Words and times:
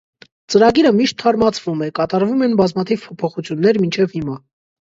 Ծրագիրը 0.53 0.91
միշտ 0.99 1.19
թարմացվում 1.23 1.83
է, 1.87 1.91
կատարվում 1.99 2.41
են 2.47 2.57
բազմաթիվ 2.63 3.05
փոփոխություններ 3.07 3.83
մինչև 3.87 4.19
հիմա։ 4.19 4.41